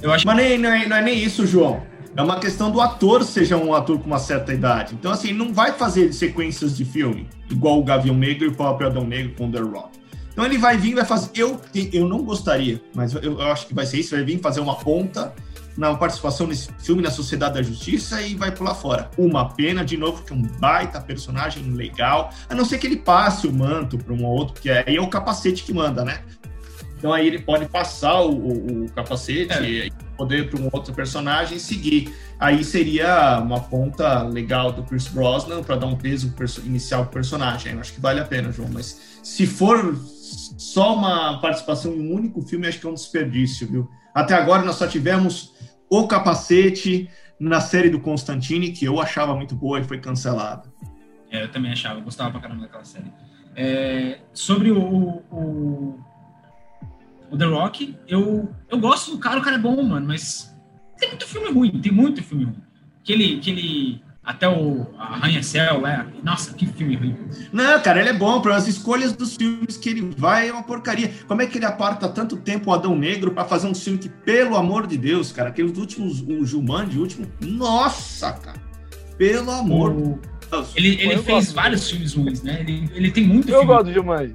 [0.00, 0.26] Eu acho...
[0.26, 1.86] Mas nem, não, é, não é nem isso, João.
[2.16, 4.94] É uma questão do ator seja um ator com uma certa idade.
[4.94, 8.88] Então, assim, não vai fazer sequências de filme, igual o Gavião Negro e o próprio
[8.88, 9.98] Adão Negro com The Rock.
[10.38, 11.30] Então ele vai vir, vai fazer.
[11.34, 11.60] Eu,
[11.92, 14.76] eu não gostaria, mas eu, eu acho que vai ser isso, vai vir fazer uma
[14.76, 15.34] ponta
[15.76, 19.10] na participação nesse filme na Sociedade da Justiça e vai pular fora.
[19.18, 22.98] Uma pena, de novo, que é um baita personagem legal, a não ser que ele
[22.98, 26.22] passe o manto para um outro, porque aí é o capacete que manda, né?
[26.96, 29.86] Então aí ele pode passar o, o, o capacete é.
[29.86, 32.14] e poder para um outro personagem e seguir.
[32.38, 36.32] Aí seria uma ponta legal do Chris Brosnan para dar um peso
[36.64, 37.72] inicial para o personagem.
[37.72, 38.68] Eu acho que vale a pena, João.
[38.72, 39.96] Mas se for
[40.58, 43.88] só uma participação em um único filme, acho que é um desperdício, viu?
[44.14, 45.54] Até agora nós só tivemos
[45.88, 50.72] o Capacete na série do Constantine, que eu achava muito boa e foi cancelada.
[51.30, 53.12] É, eu também achava, gostava pra caramba daquela série.
[53.54, 54.80] É, sobre o,
[55.30, 56.00] o,
[57.30, 60.54] o, The Rock, eu, eu gosto do cara, o cara é bom, mano, mas
[60.98, 62.62] tem muito filme ruim, tem muito filme ruim.
[63.00, 66.06] Aquele, aquele até o Arranha-Céu, né?
[66.22, 67.16] Nossa, que filme ruim.
[67.50, 68.42] Não, cara, ele é bom.
[68.42, 71.10] Para as escolhas dos filmes que ele vai é uma porcaria.
[71.26, 74.10] Como é que ele aparta tanto tempo o Adão Negro para fazer um filme que,
[74.10, 77.26] pelo amor de Deus, cara, aqueles últimos, o Jumanji, o último.
[77.40, 78.58] Nossa, cara.
[79.16, 80.20] Pelo amor o...
[80.50, 80.72] Deus.
[80.76, 82.58] Ele, ele fez vários filmes ruins, né?
[82.60, 83.66] Ele, ele tem muito Eu filme.
[83.66, 84.34] gosto do Jumanji.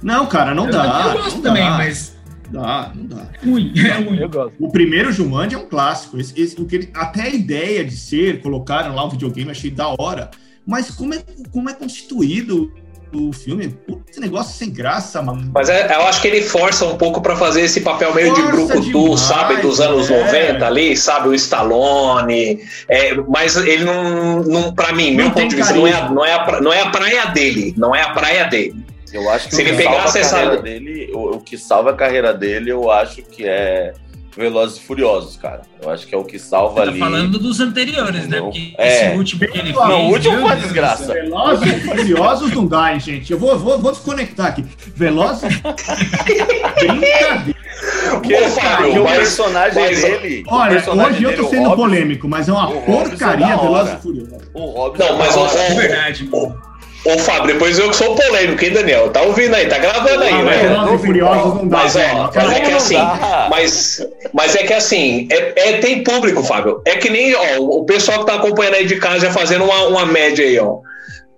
[0.00, 1.06] Não, cara, não eu, dá.
[1.08, 1.76] Eu gosto também, dá.
[1.76, 2.16] mas
[2.50, 3.26] Dá, não dá.
[3.34, 4.18] É ruim, é ruim.
[4.18, 4.54] Eu gosto.
[4.58, 6.18] O primeiro Jumanji é um clássico.
[6.18, 9.70] Esse, esse, o que ele, até a ideia de ser, colocaram lá o videogame, achei
[9.70, 10.30] da hora.
[10.66, 12.72] Mas como é, como é constituído
[13.12, 13.74] o filme?
[14.08, 15.50] Esse negócio sem graça, mano.
[15.54, 18.42] Mas é, eu acho que ele força um pouco para fazer esse papel meio força
[18.42, 19.56] de brucutu, sabe?
[19.62, 20.52] Dos anos é.
[20.52, 21.28] 90 ali, sabe?
[21.28, 22.60] O Stallone.
[22.88, 26.24] É, mas ele não, não para mim, não meu ponto de vista, não é, não,
[26.24, 27.74] é a, não é a praia dele.
[27.76, 28.87] Não é a praia dele.
[29.12, 31.90] Eu acho que Se o que ele pegasse essa carreira dele, o, o, que salva
[31.90, 33.94] a carreira dele, eu acho que é
[34.36, 35.62] Velozes e Furiosos, cara.
[35.82, 36.98] Eu acho que é o que salva Você tá ali.
[36.98, 38.40] falando dos anteriores, né?
[38.40, 39.08] Porque é.
[39.08, 39.74] esse último que ele fez.
[39.74, 41.12] Não, o último foi desgraça.
[41.12, 43.32] Velozes e Furiosos não dá, hein, gente.
[43.32, 44.64] Eu vou, vou, vou desconectar aqui.
[44.94, 45.58] Velozes.
[46.78, 47.58] Brincadeira.
[48.10, 50.44] Porque, Fábio, o personagem mas, dele.
[50.48, 54.48] Olha, personagem hoje eu tô sendo polêmico, mas é uma porcaria Velozes e Furiosos.
[54.54, 55.04] O Robson.
[55.04, 56.67] Não, mas o, é verdade, mano.
[57.04, 59.10] Ô, Fábio, depois eu que sou polêmico, hein, Daniel?
[59.10, 60.58] Tá ouvindo aí, tá gravando aí, né?
[60.58, 62.96] Velozes Furiosos não dá, mas, ó, mas é que assim,
[63.48, 66.82] mas, mas é que assim, é, é, tem público, Fábio.
[66.84, 69.86] É que nem, ó, o pessoal que tá acompanhando aí de casa já fazendo uma,
[69.86, 70.78] uma média aí, ó.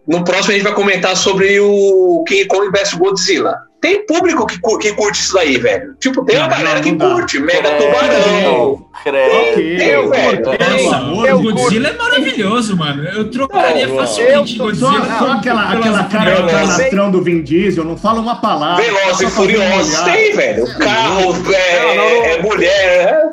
[0.08, 3.69] No próximo a gente vai comentar sobre o King Kong vs Godzilla.
[3.80, 5.94] Tem público que, que curte isso daí, velho.
[5.98, 7.40] Tipo, tem uma galera que curte.
[7.40, 8.86] Mega Tubarão.
[9.02, 10.10] Creio.
[10.10, 11.36] velho.
[11.36, 13.04] O Godzilla é maravilhoso, mano.
[13.04, 15.04] Eu trocaria facilmente Godzilla.
[15.06, 18.84] Só, só aquela, aquela cara de canastrão do Vin Diesel, não fala uma palavra.
[18.84, 20.00] Velozes e Furiosos.
[20.00, 20.78] Tem, velho.
[20.78, 23.30] Carro, é, é mulher.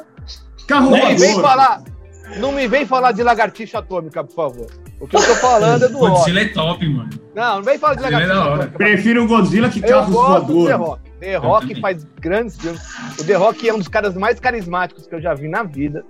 [0.66, 1.97] Carro voador.
[2.36, 4.68] Não me vem falar de lagartixa atômica, por favor.
[5.00, 7.10] O que eu tô falando é do Godzilla é top, mano.
[7.34, 8.78] Não, não vem falar de lagartixa é atômica.
[8.78, 10.68] Prefiro o Godzilla que carros voadores.
[10.68, 11.12] The Rock.
[11.20, 12.82] The Rock faz grandes filmes.
[13.20, 16.06] O The Rock é um dos caras mais carismáticos que eu já vi na vida.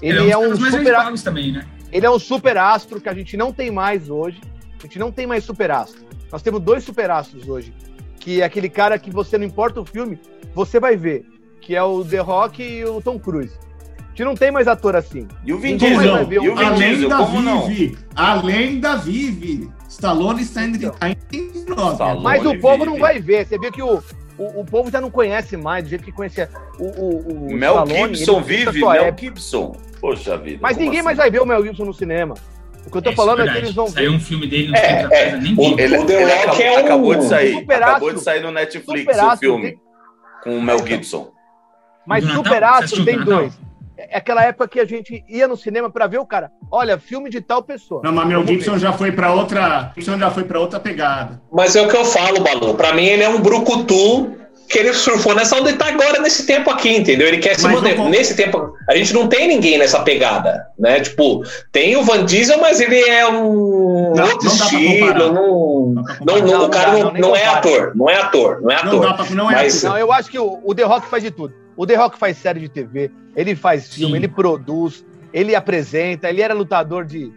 [0.00, 1.66] Ele, Ele é um, é um super também, né?
[1.92, 4.40] Ele é um super astro que a gente não tem mais hoje.
[4.78, 6.02] A gente não tem mais super astro.
[6.32, 7.74] Nós temos dois super astros hoje,
[8.18, 10.18] que é aquele cara que você não importa o filme,
[10.54, 11.26] você vai ver,
[11.60, 13.52] que é o The Rock e o Tom Cruise
[14.12, 15.26] gente não tem mais ator assim.
[15.44, 16.14] E o Vin Diesel?
[16.14, 16.32] Um...
[16.32, 17.68] E o Vin Diesel, como não?
[18.14, 19.70] Além da Vive.
[19.88, 23.46] Stallone está então, Mas o povo não vai ver.
[23.46, 24.02] Você vê que o,
[24.38, 26.48] o, o, povo já não conhece mais do jeito que conhecia
[26.78, 29.20] o, o, o Mel Stallone, Gibson vive, Mel época.
[29.20, 29.76] Gibson.
[30.00, 30.58] Poxa vida.
[30.62, 31.04] Mas ninguém assim?
[31.04, 32.34] mais vai ver o Mel Gibson no cinema.
[32.86, 33.92] O que eu tô é, falando é, é que eles vão ver.
[33.92, 37.14] Saiu um filme dele no é, é, o, ele, o ele acabou, é um acabou
[37.14, 37.66] de sair.
[37.70, 39.80] Acabou de sair no Netflix o filme tem...
[40.42, 41.30] com o Mel Gibson.
[42.06, 43.52] Mas Super Astro tem dois
[44.10, 46.50] é aquela época que a gente ia no cinema para ver o cara.
[46.70, 48.00] Olha, filme de tal pessoa.
[48.04, 51.40] Não, mas Mel Gibson já foi para outra, Gibson já foi para outra pegada.
[51.52, 52.74] Mas é o que eu falo, Balu.
[52.74, 54.32] Para mim ele é um brucutu
[54.68, 57.28] que ele surfou nessa onda e tá agora nesse tempo aqui, entendeu?
[57.28, 57.98] Ele quer se Mas manter.
[58.08, 61.00] Nesse tempo, a gente não tem ninguém nessa pegada, né?
[61.00, 65.14] Tipo, tem o Van Diesel, mas ele é um Não, outro não estilo.
[65.14, 68.92] Não, não, não, Não, o cara não é ator, não é ator, não é ator.
[68.92, 69.90] Não dá pra, não é Mas- ator.
[69.90, 71.52] Não, eu acho que o, o The Rock faz de tudo.
[71.76, 74.16] O The Rock faz série de TV, ele faz filme, Sim.
[74.18, 77.32] ele produz, ele apresenta, ele era lutador de,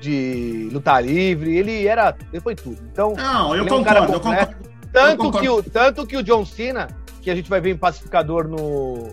[0.00, 2.16] de luta livre, ele era.
[2.32, 2.78] Ele foi tudo.
[2.92, 4.56] Então, Não, eu é um concordo, eu concordo.
[4.92, 5.38] tanto, concordo.
[5.40, 6.88] que o, tanto que o John Cena,
[7.20, 9.08] que a gente vai ver em Pacificador no.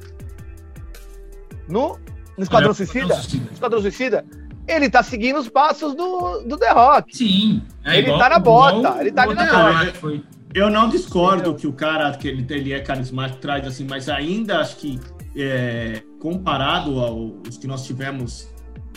[1.67, 1.97] No,
[2.37, 3.15] no Esquadrão Suicida?
[3.51, 4.25] Esquadrão Suicida,
[4.67, 7.15] ele tá seguindo os passos do, do The Rock.
[7.15, 7.61] Sim.
[7.83, 10.23] É Ele igual- tá na bota, igual ele tá ali na bota.
[10.53, 14.59] Eu não discordo que o cara que ele, ele é carismático traz assim, mas ainda
[14.59, 14.99] acho que
[15.37, 18.47] é, comparado aos que nós tivemos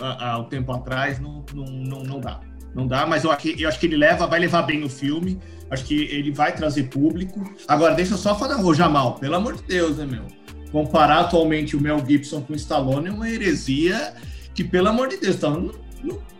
[0.00, 2.40] há, um tempo atrás, não, não, não, não dá.
[2.74, 4.88] Não dá, mas eu, acho que- eu acho que ele leva, vai levar bem o
[4.88, 5.38] filme.
[5.70, 7.42] Acho que ele vai trazer público.
[7.68, 10.24] Agora, deixa eu só falar, ô Jamal, pelo amor de Deus, né, meu?
[10.70, 14.14] Comparar atualmente o Mel Gibson com o Stallone é uma heresia
[14.54, 15.70] que, pelo amor de Deus, tá, não-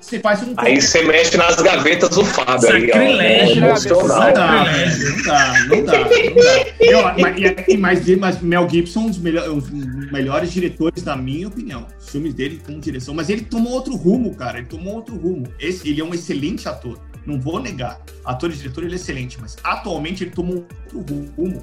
[0.01, 2.69] você faz um Aí você mexe nas gavetas do Fábio.
[2.71, 2.95] aí, ó.
[2.95, 3.61] Sacrilégio.
[3.61, 5.17] Não dá, Sacrilégio.
[5.17, 7.17] não dá, não dá, não dá.
[7.21, 11.47] Mas, e- e mais, mas Mel Gibson, um dos melhor- os melhores diretores, na minha
[11.49, 11.87] opinião.
[12.01, 13.15] Os filmes dele como direção.
[13.15, 14.59] Mas ele tomou outro rumo, cara.
[14.59, 15.47] Ele tomou outro rumo.
[15.61, 16.99] Esse, ele é um excelente ator.
[17.25, 18.01] Não vou negar.
[18.25, 19.39] Ator e diretor, ele é excelente.
[19.41, 21.63] Mas atualmente ele tomou outro rumo.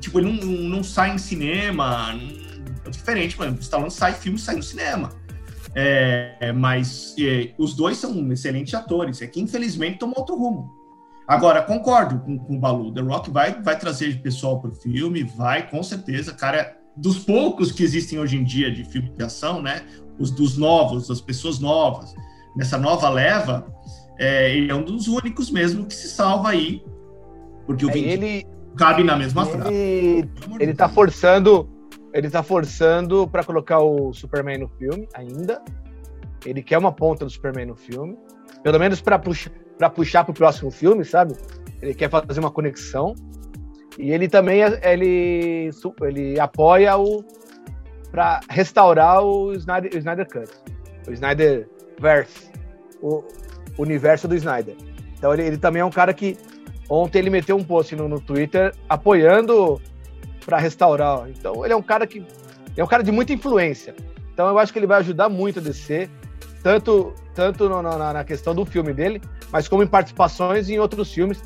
[0.00, 2.12] Tipo, ele não, não, não sai em cinema.
[2.12, 2.46] não-
[2.84, 3.56] é diferente, mano.
[3.56, 5.10] O Stallone sai filme, sai no cinema.
[5.78, 9.20] É, mas é, os dois são excelentes atores.
[9.20, 10.70] É que infelizmente tomou outro rumo.
[11.28, 12.94] Agora, concordo com, com o Balu.
[12.94, 16.32] The Rock vai, vai trazer pessoal pro filme, vai, com certeza.
[16.32, 19.82] Cara, dos poucos que existem hoje em dia de filme de ação, né?
[20.18, 22.14] Os dos novos, das pessoas novas,
[22.56, 23.66] nessa nova leva,
[24.18, 26.82] é, ele é um dos únicos mesmo que se salva aí.
[27.66, 29.74] Porque o É, Vin ele, cabe na mesma frase.
[29.74, 30.94] ele, de ele tá Deus.
[30.94, 31.68] forçando.
[32.16, 35.62] Ele tá forçando pra colocar o Superman no filme ainda.
[36.46, 38.16] Ele quer uma ponta do Superman no filme.
[38.62, 41.34] Pelo menos pra puxar, pra puxar pro próximo filme, sabe?
[41.82, 43.14] Ele quer fazer uma conexão.
[43.98, 47.22] E ele também ele, su- ele apoia o
[48.10, 50.50] para restaurar o Snyder, o Snyder Cut,
[51.06, 51.68] o Snyder
[52.00, 52.50] Verse,
[53.02, 53.22] o
[53.78, 54.74] universo do Snyder.
[55.18, 56.38] Então ele, ele também é um cara que
[56.88, 59.80] ontem ele meteu um post no, no Twitter apoiando
[60.46, 61.18] para restaurar.
[61.20, 61.26] ó.
[61.26, 62.24] Então ele é um cara que
[62.76, 63.94] é um cara de muita influência.
[64.32, 66.08] Então eu acho que ele vai ajudar muito a DC,
[66.62, 69.20] tanto tanto no- na, na questão do filme dele,
[69.52, 71.42] mas como em participações em outros filmes,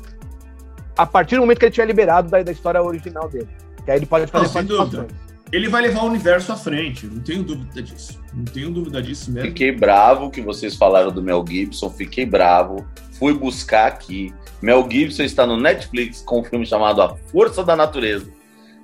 [0.97, 3.47] a partir do momento que ele tiver liberado da, da história original dele.
[3.83, 4.61] Que aí ele pode fazer
[5.01, 5.07] Não.
[5.51, 8.17] Ele vai levar o universo à frente, não tenho dúvida disso.
[8.33, 9.49] Não tenho dúvida disso mesmo.
[9.49, 12.85] Fiquei bravo que vocês falaram do Mel Gibson, fiquei bravo.
[13.19, 14.33] Fui buscar aqui.
[14.61, 18.31] Mel Gibson está no Netflix com um filme chamado A Força da Natureza.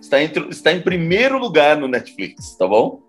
[0.01, 3.01] Está, entre- está em primeiro lugar no Netflix, tá bom?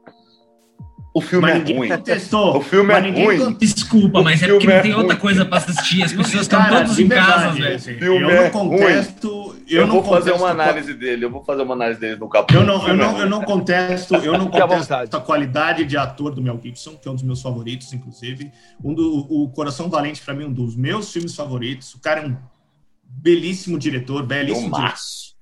[1.15, 1.89] O filme Mas é ruim.
[1.89, 2.59] contestou.
[2.59, 3.53] O filme Mas é ninguém ruim.
[3.55, 6.03] Desculpa, O mas é porque não é tem outra coisa pra assistir.
[6.05, 8.05] As pessoas estão todas em casa, velho.
[8.05, 9.57] eu é não contesto.
[9.67, 11.25] Eu, não vou fazer contesto uma qual- análise dele.
[11.25, 12.61] Eu vou fazer uma análise dele no capítulo.
[12.63, 16.41] Eu não, eu não, eu não contesto, eu não contesto a qualidade de ator do
[16.43, 18.53] Mel Gibson, que é um dos meus favoritos, inclusive.
[18.85, 21.95] Um do, o Coração Valente, para mim, um dos meus filmes favoritos.
[21.95, 22.37] O cara é um
[23.03, 24.95] belíssimo diretor, belíssimo diretor.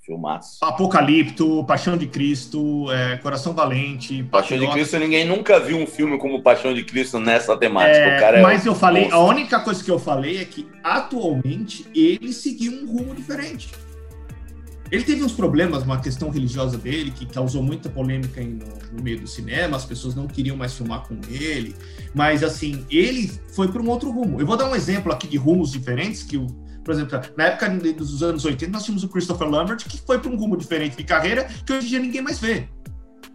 [0.07, 0.65] Filmaço.
[0.65, 4.73] Apocalipto, Paixão de Cristo, é, Coração Valente, Paixão de Patriota.
[4.75, 7.99] Cristo, ninguém nunca viu um filme como Paixão de Cristo nessa temática.
[7.99, 12.33] É, é mas eu falei, a única coisa que eu falei é que atualmente ele
[12.33, 13.69] seguiu um rumo diferente.
[14.93, 19.21] Ele teve uns problemas, uma questão religiosa dele, que causou muita polêmica no, no meio
[19.21, 21.75] do cinema, as pessoas não queriam mais filmar com ele,
[22.15, 24.41] mas assim, ele foi para um outro rumo.
[24.41, 26.47] Eu vou dar um exemplo aqui de rumos diferentes, que o,
[26.87, 30.31] por exemplo, na época dos anos 80, nós tínhamos o Christopher Lambert, que foi para
[30.31, 32.69] um rumo diferente de carreira, que hoje em dia ninguém mais vê.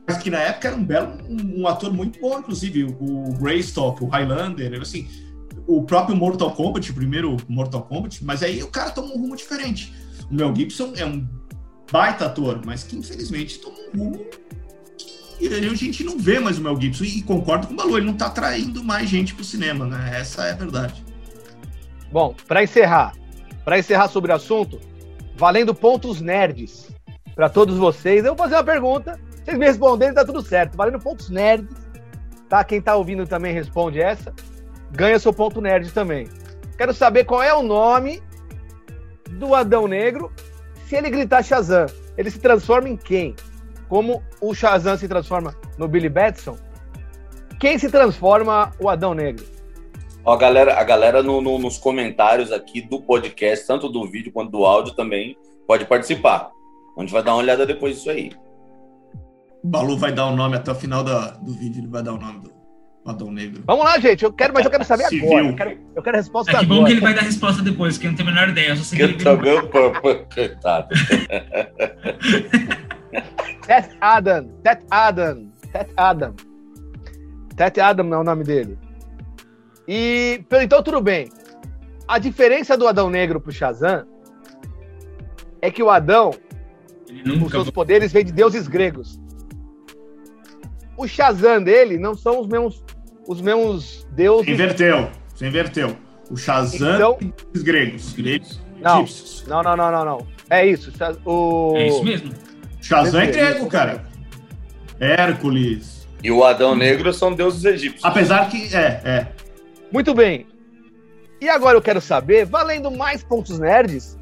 [0.07, 4.01] Mas que na época era um belo, um, um ator muito bom, inclusive, o Greystock,
[4.01, 5.05] o Highlander, assim,
[5.67, 9.35] o próprio Mortal Kombat, o primeiro Mortal Kombat, mas aí o cara tomou um rumo
[9.35, 9.93] diferente.
[10.31, 11.27] O Mel Gibson é um
[11.91, 14.25] baita ator, mas que infelizmente tomou um rumo
[15.37, 17.03] que a gente não vê mais o Mel Gibson.
[17.03, 20.17] E concordo com o Balu, ele não tá atraindo mais gente pro cinema, né?
[20.17, 21.03] Essa é a verdade.
[22.09, 23.13] Bom, para encerrar,
[23.63, 24.79] para encerrar sobre o assunto,
[25.35, 26.89] valendo pontos nerds
[27.35, 29.19] para todos vocês, eu vou fazer uma pergunta.
[29.43, 30.75] Vocês me responderem, tá tudo certo.
[30.75, 31.69] Valendo pontos nerds,
[32.47, 32.63] tá?
[32.63, 34.33] Quem tá ouvindo também responde essa.
[34.91, 36.27] Ganha seu ponto nerd também.
[36.77, 38.21] Quero saber qual é o nome
[39.31, 40.31] do Adão Negro.
[40.87, 41.85] Se ele gritar Shazam,
[42.17, 43.35] ele se transforma em quem?
[43.87, 46.57] Como o Shazam se transforma no Billy Batson?
[47.59, 49.45] Quem se transforma o Adão Negro?
[50.23, 54.31] Ó, a galera, a galera no- no- nos comentários aqui do podcast, tanto do vídeo
[54.31, 55.35] quanto do áudio também,
[55.67, 56.49] pode participar.
[56.97, 58.31] A gente vai dar uma olhada depois disso aí.
[59.63, 62.13] O Balu vai dar o nome até o final da, do vídeo, ele vai dar
[62.13, 62.51] o nome do
[63.05, 63.63] Adão Negro.
[63.65, 64.23] Vamos lá, gente.
[64.23, 65.27] Eu quero, mas eu quero saber Civil.
[65.29, 65.45] agora.
[65.47, 66.87] Eu quero, eu quero a resposta É que bom agora.
[66.87, 68.69] que ele vai dar resposta depois, que eu não tenho a menor ideia.
[68.69, 69.61] Eu só sei que Que ele
[70.35, 70.87] coitado.
[73.65, 74.49] Ted Adam.
[74.63, 75.51] Ted Adam.
[75.71, 76.35] Ted Adam.
[77.55, 78.77] Ted Adam é o nome dele.
[79.93, 81.27] E então tudo bem.
[82.07, 84.05] A diferença do Adão Negro pro Shazam
[85.61, 86.31] é que o Adão,
[87.43, 89.19] os seus poderes vêm de deuses gregos.
[90.95, 92.81] O Shazam dele não são os mesmos
[93.27, 94.47] os mesmos deuses.
[94.47, 95.97] inverteu, você inverteu.
[96.29, 97.17] O Shazam Então,
[97.53, 98.13] os gregos.
[98.13, 99.05] Gregos Não.
[99.45, 100.27] não, não, não, não, não.
[100.49, 100.89] É isso.
[101.25, 102.31] O É isso mesmo.
[102.79, 104.05] Shazam é grego, cara.
[105.01, 106.07] Hércules.
[106.23, 108.05] E o Adão Negro são deuses egípcios.
[108.05, 108.73] Apesar que.
[108.73, 109.40] É, é.
[109.91, 110.47] Muito bem.
[111.39, 114.17] E agora eu quero saber, valendo mais pontos nerds,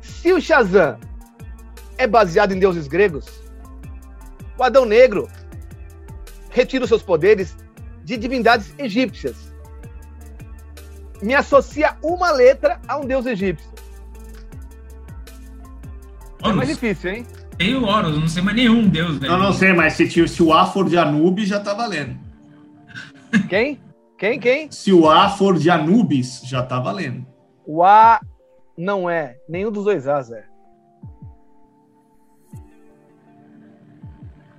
[0.00, 0.98] se o Shazam
[1.98, 3.26] é baseado em deuses gregos,
[4.56, 5.28] o Adão Negro
[6.50, 7.56] retira os seus poderes
[8.04, 9.52] de divindades egípcias.
[11.20, 13.68] Me associa uma letra a um deus egípcio.
[16.42, 16.68] É mais Horus.
[16.68, 17.26] difícil, hein?
[17.58, 19.32] Tem o Horus, não sei mais nenhum deus, velho.
[19.32, 22.16] Eu não sei, mas se, se o A for de Anubis, já tá valendo.
[23.48, 23.78] Quem?
[24.20, 24.38] Quem?
[24.38, 24.70] Quem?
[24.70, 27.26] Se o A for de Anubis, já tá valendo.
[27.64, 28.20] O A
[28.76, 29.38] não é.
[29.48, 30.46] Nenhum dos dois As é.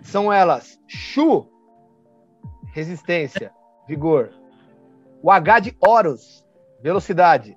[0.01, 1.47] São elas Shu,
[2.73, 3.53] resistência,
[3.87, 4.33] vigor.
[5.21, 6.43] O H de Horus,
[6.81, 7.55] velocidade.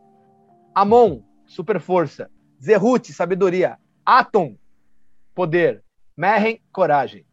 [0.75, 2.31] Amon, super força.
[2.62, 3.79] Zerut, sabedoria.
[4.05, 4.59] Atom,
[5.35, 5.83] poder.
[6.14, 7.25] Meren, coragem.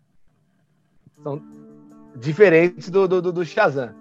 [1.21, 1.41] São
[2.15, 4.00] diferentes do, do, do Shazam.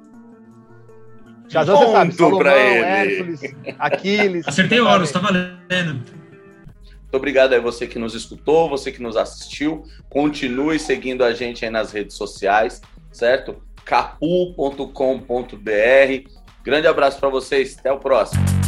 [1.51, 2.85] Shazam, você sabe, Salomão, pra ele.
[2.85, 3.41] Hércules,
[3.79, 4.49] Aquiles.
[4.49, 5.95] Acertei o Horus, tá valendo.
[5.95, 9.83] Muito obrigado aí você que nos escutou, você que nos assistiu.
[10.09, 13.61] Continue seguindo a gente aí nas redes sociais, certo?
[13.85, 14.91] capu.com.br.
[16.63, 18.60] Grande abraço para vocês, até o próximo.